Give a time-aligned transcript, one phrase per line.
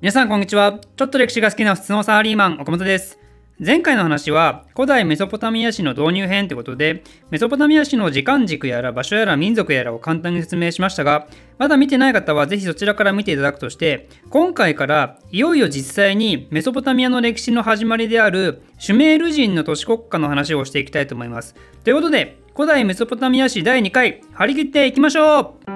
[0.00, 0.78] 皆さんこんにちは。
[0.94, 3.18] ちょっと歴史が好きな普通のサラリーマン、岡本です。
[3.58, 11.26] 前回の話は古代メソポタミア史の導入編ということで、メソポタミア史の時間軸やら場所やら民族やらを簡単に説明しましたが、
[11.58, 21.56] まだ見てない方はぜひそちらから見ていただくとして、今回からいよいよ実際にメソポタミアの歴史の始まりであるシュメール人の都市国家の話をしていきたいと思います。
[21.82, 25.72] ということで、古代メソポタミア史第2回、張り切っていきましょう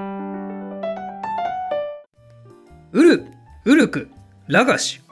[2.93, 3.32] ウル、
[3.65, 4.09] ウルク、
[4.49, 5.03] ラガシュ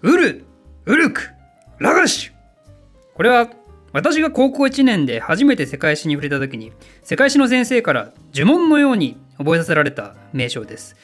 [0.00, 0.46] ウル、
[0.86, 1.28] ウルク、
[1.78, 2.32] ラガシュ
[3.14, 3.50] これは
[3.92, 10.96] 私が高校1年で初めて世界史に触れた時に世界史の先生から呪文のように覚えさせられた名称です。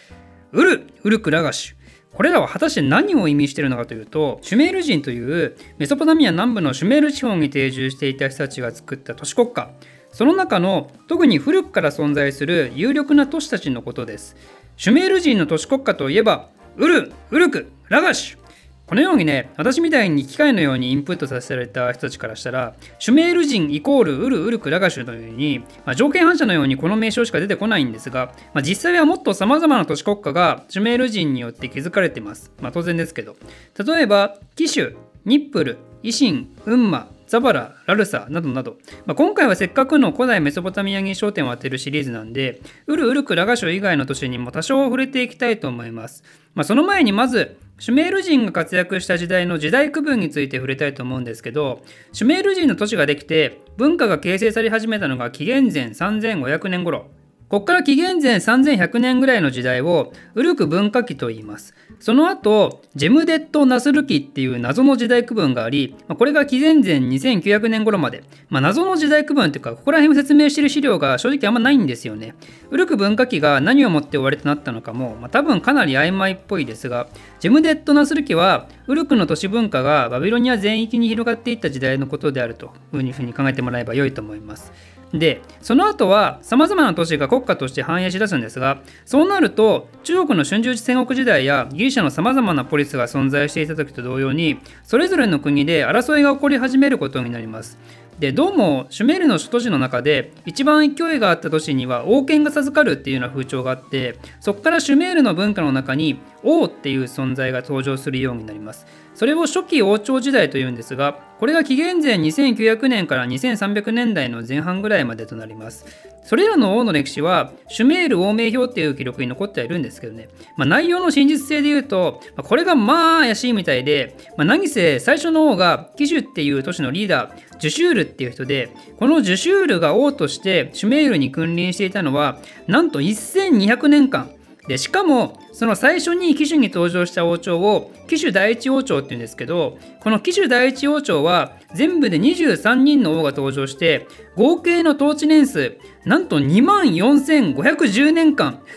[0.52, 1.76] ウル、ウルク、ラガシュ。
[2.14, 9.70] これらは果たして何を意味しているのかというとシュメール人というメソポタミア南部のシュメール地方に定住していた人たちが作った都市国家
[10.10, 14.34] その中の特に古くから存在する有力な都市たちのことです
[14.76, 18.38] シュメール人の都市国家といえばウル、ウルク、ラガシュ。
[18.86, 32.52] このようにね、私みたいに機械のようにインプットさせられた人たちからしたら、シュメール人イコールウル、ウルク、ラガシュのように、まあ、条件反射のようにこの名称しか出てこないんですが、まあ、実際はもっと様々な都市国家がシュメール人によって築かれています。
[32.60, 33.34] まあ、当然ですけど。
[33.82, 46.22] 例えば、キシュ、ニップル、イシン、ウンマ、ザバラ、ラルサなどなど、まあ、今回はせっかくの古代メソポタミアに焦点を当てるシリーズなんで、ウルウルクラガショ以外の都市にも多少触れていきたいと思います。
[46.54, 57.10] まあ、その前にまず、シュメール人が活躍した時代の時代区分について触れたいと思うんですけど、シュメール人の都市ができて、文化が形成され始めたのが紀元前3500年頃。
[57.48, 61.74] ここから紀元前3100年ぐらいの時代をウルク文化期と言います。
[62.00, 72.34] その後、ジェムデット・ナスル期っていう謎の時代区分があり、これが紀元前2900年頃まで、まあ、謎の時代区分っていうか、ここら辺を説明している資料が正直あんまないんですよね。
[72.70, 77.06] ウルク文化期が何をもって終わりとなったのかも、まあ、多分かなり曖昧っぽいですが、
[77.38, 84.72] ジェムデット・ナスル期は、ウルクの都市文化がバビロニア全域に広がっていった時代のことであるというふうに考えてもらえば良いと思います。
[85.12, 97.78] でその後はさまざまな都市が国家として繁栄しだすんですがそうなると中国の春秋戦国時代やギリシャのさまざまなポリスが存在していた時と同様にそれぞれの国で争いが起こり始めることになります
[98.18, 108.86] でどうもシュメールの首都市の中で一番勢いがあった都市には王権が授かるっていうような風潮があってそこからシュメールの文化の中に王っていう存在が登場するようになります。
[109.14, 115.86] それを初期王朝時代というんですがこれが紀元前2900年から2300年代の前半ぐらいまでとなります。
[116.26, 134.30] それらの王の歴史はシュメール王名表っていう記録に残ってはいるんですけどね、まあ、内容の真実性で言うと、ま、これがまあ怪しいみたいで、まあ、何せ最初の王がキシュっていう都市のリーダージュシュールっていう人でこのジュシュールが王としてシュメールに君臨していたのはなんと1200年間
[134.68, 148.60] でしかもその最初に騎手に登場した王朝を騎手第一王朝っていうんですけどこの騎手第一王朝は全部で23人の王が登場して合計の統治年数なんと2万4510年間。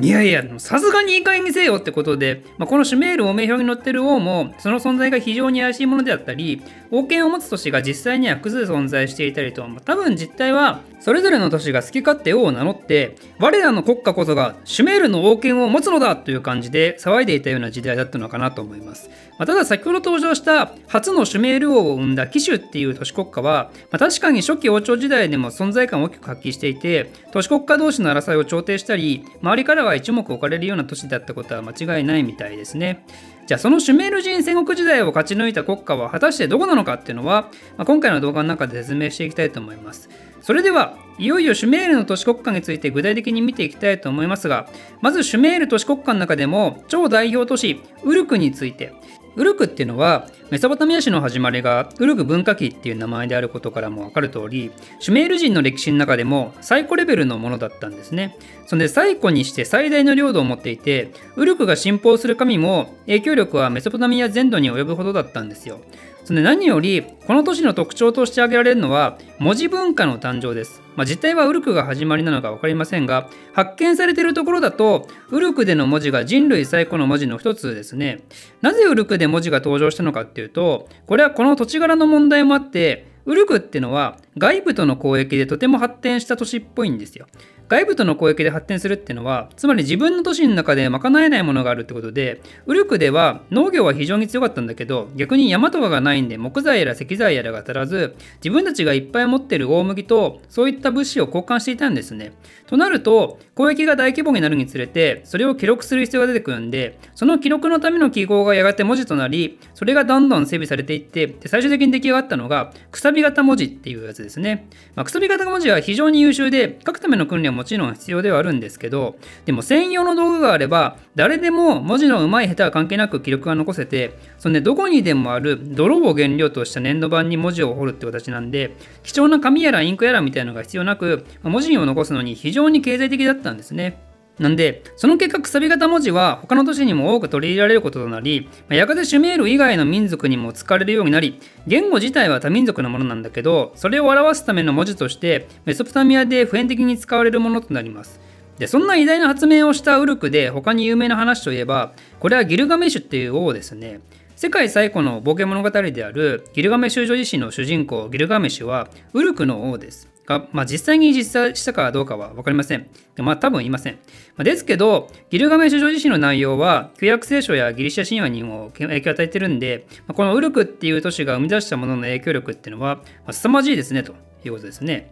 [0.00, 19.08] いやいや、さすがにいい加減にせよってことで、まあ、このシュメール王名表に載ってる王も、その存在が非常に怪しいものであったり、王権を持つ都市が実際には複数存在していたりと、まあ、多分実態は、それぞれの都市が好き勝手王を名乗って、我らの国家こそがシュメールの王権を持つのだという感じで騒いでいたような時代だったのかなと思います。
[19.38, 33.04] まあ、ただ先ほど登場した初のシュメール王を生んだ騎手っていう都市国家は、まあ、確かに初期王朝時代でも存在感を大きく発揮していて、都市国家同士の争いを調停したり、周りからは一目置かれるような都市だったことは間違いないみたいですね。
[33.48, 37.48] じゃあそのシュメール人戦国時代を勝ち抜いた国家は果たしてどこなのかっていうのは、
[37.78, 40.10] まあ、今回の動画の中で説明していきたいと思います。
[40.42, 44.68] それではいよいよシュメールの都市国家について具体的に見ていきたいと思いますが
[45.00, 48.92] まずシュメール都市国家の中でも超代表都市ウルクについて
[49.38, 58.36] ウルクっていうのはメソポタミア史の始まりがウルク文化期っていう名前であることからも分かる通りシュメール人の歴史の中でも最古レベルのものだったんですね。
[58.66, 65.80] そんで最古にして最大の領土を持っていてウルクが信奉する神も影響力はメソポタミア全土に及ぶほどだったんですよ。
[66.28, 70.82] それ何よりこの都市の特徴として挙げられるのは文字文化の誕生です。
[70.94, 78.20] まあ、実態はウルクが始まりなのか分かりませんが発見されているところだとウルクでの文字が人類最古の文字の一つですね。
[78.60, 87.26] なぜウルクで文字が登場したのかっていうとこれはこの土地柄の問題もあってウルクっていうのは外部との交易でとても発展した都市っぽいんですよ。
[87.68, 102.32] 外部との交易で発展するっていうのは、つまり自分の都市の中で賄えないものがあるってことで、ウルクでは農業は非常に強かったんだけど、逆に山とかがないんで木材やら石材やらが足らず、自分たちがいっぱい持ってる大麦と、そういった物資を交換していたんですね。
[102.66, 114.68] となると、交易が大規模になるにつれて、それを記録する必要が出てくるんで、その記録のための記号がやがて文字となり、それがどんどん整備されていって、で最終的に出来上がったのが、くさび型文字っていうやつですね。
[114.94, 134.07] まあ、くさび型文字は非常に優秀で、書くための訓練はもちろん必要ではあるんですけど、でも専用の道具があれば、誰でも文字の上手い下手は関係なく記録が残せて、そんでどこにでもある泥を原料とした粘土板に文字を彫るって形なんで、貴重な紙やらインクやらみたいなのが必要なく、文字を残すのに非常に経済的だったんですね。
[134.38, 148.20] なんで、その結果、くさび型文字は他の都市にも多く取り入れられることとなり、やがてシュメール以外の民族にも使われるようになり、言語自体は多民族のものなんだけど、それを表すための文字として、メソプタミアで普遍的に使われるものとなります。
[148.58, 154.00] でそんな偉大な発明をしたウルクで他に有名な話といえばこれはギルガメシュっていう王ですね
[154.38, 162.88] 世界最古の冒険物語であるギルガメシュ女子史の主人公ギルガメシュはウルクの王ですが、まあ、実際に実際したかどうかは分かりません。
[163.16, 163.94] まあ多分いません。
[163.94, 174.12] まあ、ですけど、ギルガメシュ女子史の内容は旧約聖書やギリシャ神話にも影響を与えてるんで、まあ、このウルクっていう都市が生み出したものの影響力っていうのは、まあ、凄まじいですねと
[174.44, 175.10] いうことですね。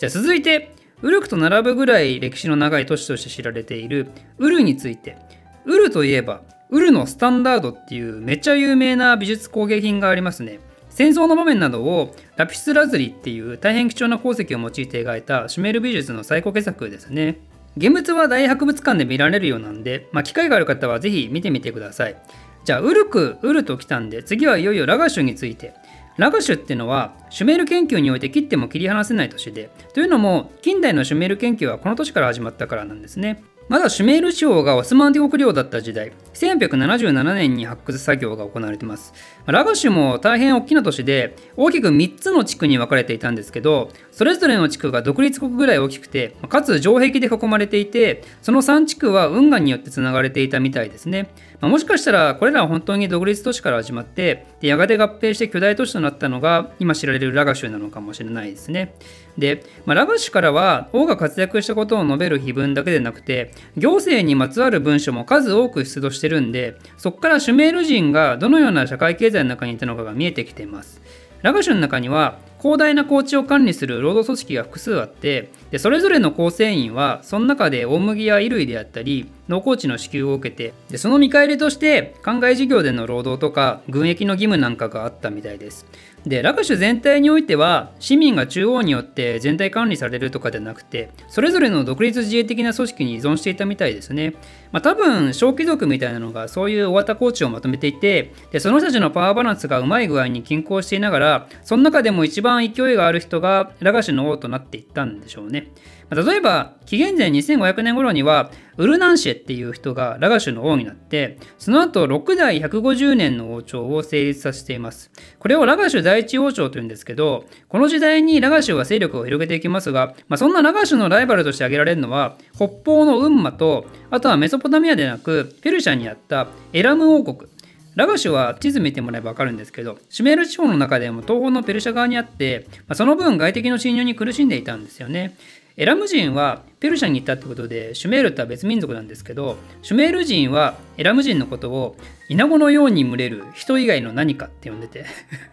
[0.00, 5.16] じゃあ続いて、ウルクと並ぶぐらい歴史の長い都市として知られているウルについて
[5.64, 10.60] ウルといえばウルのスタンダードっていうめっちゃ有名な美術工芸品がありますね。
[10.90, 17.40] 戦争の場面などをラピスラズリっていう大変貴重な鉱石を用いて描いたシュメール美術の最高傑作ですね。
[17.76, 22.16] 現物は大博物館で見られるようなんで、まあ、機会がある方はぜひ見てみてください。
[22.64, 25.74] じゃあウルクウルときたんで次はいよいよラガシュについて。
[26.16, 33.42] ラガシュっていうのはシュメール研究において切っても切り離せない都市でというのも近代のシュメール研究はこの年から始まったからなんですね。
[33.68, 39.14] まだシュメール地方がオスマン帝国領だった時代、1877年に発掘作業が行われています。
[39.46, 51.30] ラガシュも大変大きな都市で、大きく3つの地区に分かれていたんですけど、それぞれの地区が独立国ぐらい大きくて、かつ城壁で囲まれていて、その3地区は運河によってつながれていたみたいですね。
[51.60, 58.94] まあ、もしかしたらこれらは本当に独立都市から始まってでやがて合併して巨大都市となったのが今知られるラガ州なのかもしれないですね。
[59.36, 71.00] で、まあ、ラガ州からは王が活躍したことを述べる碑文だけでなくて行政にまつわる文書も数多く出土してるんでそこからシュメール人がどのような社会経済の中にいたのかが見えてきています。
[71.42, 85.84] ラガ州の中には広大な高地を管理する労働組織が複数あってでそれぞれの構成員はその中で大麦や衣類であったり農耕地の支給を受けてでその見返りとして灌漑事業での労働とか軍役の義務なんかがあったみたいです。
[86.26, 94.34] でラカシュ全体においては市民が中央によって全体管理されるとかではなくてそれぞれの独立自衛的な組織に依存していたみたいですね、
[94.72, 105.70] まあ、多分小貴族みたいなのがそういう大型コーチをまとめていてでその人たちのパワーバランスがうまい具合に均衡していながらその中でも一番勢いがある人がラガシュの王となっていったんでしょうね。
[106.10, 127.50] 例えば紀元前2500年頃にはウルナンシェっていう人がラガシュの王になってその後6代150年の王朝を成立させていますこれをラガシュ第一王朝というんですけどこの時代にラガシュは勢力を広げていきますが、まあ、そんなラガシュのライバルとして挙げられるのは北方のウンマとあとはメソポタミアでなくペルシャにあったエラム王国
[127.94, 135.36] ラガシュは地図見てもらえば分かるんですけど、シュメール地方の中でも東方のペルシャ側にあって、まあ、その分外敵の侵入に苦しんでいたんですよね。
[135.76, 141.96] エラム人はペルシャに行ったってことでシュメールとは別民族なんですけどシュメール人はエラム人のことを
[142.28, 145.04] イナゴのように群れる人以外の何かって呼んでて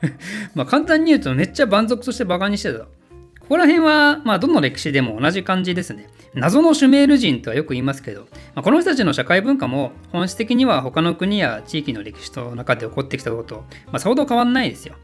[0.54, 2.88] まあ簡単に言うとめっちゃ蛮族としてバカにしてたこ
[3.50, 6.08] こら辺はまあどの歴史でも同じ感じですね。
[6.34, 8.22] 謎のシュメール人とはよく言いますけど、
[8.56, 14.96] まあ、この人たちの社会文化も本質的には他の国や地域の歴史の中で起こってきたことと、まあ、さほど変わんないですよ。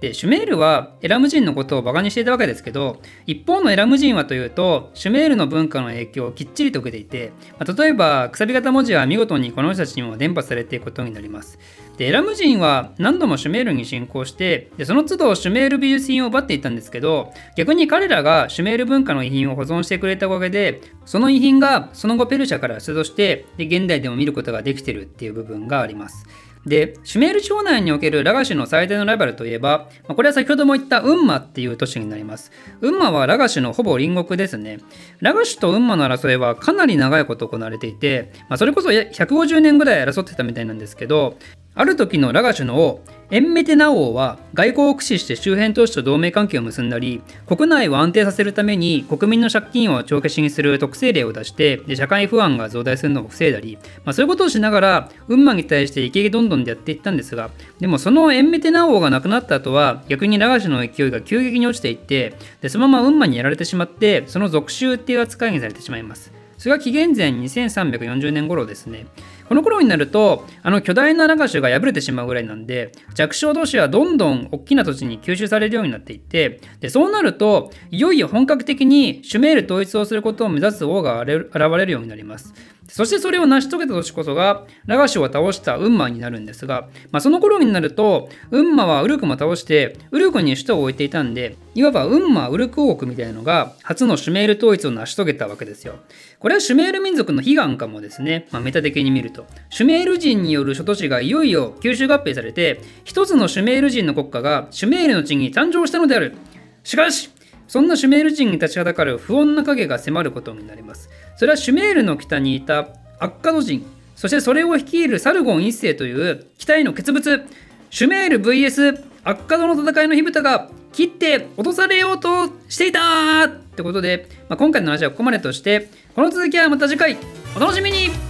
[0.00, 11.58] で、シュメールはエラム人のことをバカにしていたわけですけど、一方のエラム人はというと、シュメールの文化の影響をきっちりと受けていて、まあ、例えば、くさび型文字は見事にこの人たちにも伝播されていくことになります。
[11.96, 26.26] で、エラム人は何度もシュメールに侵攻して、でその都度シュメール美術品を奪っていたんですけど、逆に彼らがシュメール文化の遺品を保存してくれたおかげで、その遺品がその後ペルシャから出土して、で現代でも見ることができているっていう部分があります。
[26.66, 32.50] で、シュメール町内におけるラガシュの最大のライバルといえば、これは先ほども言ったウンマっていう都市になります。
[32.80, 34.80] ウンマはラガシュのほぼ隣国ですね。
[35.20, 41.38] ラガシュとウンマの争いはかなり長いこと行われていて、まあ、それこそ150年ぐらい争ってたみたいなんですけど、
[41.78, 66.32] ある時のラガシュの王エンメテナ王は外交を駆使して周辺都市と同盟関係を結んだり国内を安定させるために国民の借金を帳消しにする特性例を出してで社会不安が増大するのを防いだり、まあ、そういうことをしながら運馬に対してイケイケどんどんでやっていったんですがでもそのエンメテナ王が亡くなった後は逆にラガシュの勢いが急激に落ちていってでそのまま運馬にやられてしまってその属州っていう扱いにされてしまいます。
[66.58, 69.06] それが紀元前2340年頃ですね。
[69.48, 82.54] この頃になるとあの巨大なラガシュが破れてしまうぐらいなんで弱小同士はどんどん大きな土地に吸収されるようになっていってでそうなるといよいよ本格的にシュメール統一をすることを目指す王が現れるようになります。
[82.88, 95.96] そしてそれを成し遂げた年こそがラガシュを倒したウンマになるんですが、まあ、その頃になるとウンマはウルクも倒してウルクに首都を置いていたんでいわばウンマ・ウルク王国みたいなのが初のシュメール統一を成し遂げたわけですよ。
[96.38, 99.46] これはシュメール民族の悲願かもですね、まあ、メタ的に見ると。
[99.68, 106.34] シュメール人による諸都市がいよいよ吸収合併されて一つのシュメール人の国家がシュメールの地に誕生したのである。
[106.82, 107.30] しかし
[107.68, 111.10] そんなシュメール人に立ちはだかる不穏な影が迫ることになります。
[111.36, 112.88] それはシュメールの北にいた
[113.18, 117.46] アッカド人、そしてそれを率いるサルゴン一世という期待の傑物、
[117.90, 127.18] シュメール VS アッカドの戦いの火蓋が切って落とされようとしていたってことで、まあ、今回の話はここまでとして、この続きはまた次回。
[127.54, 128.25] お楽しみに。